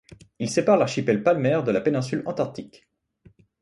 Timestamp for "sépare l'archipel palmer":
0.49-1.61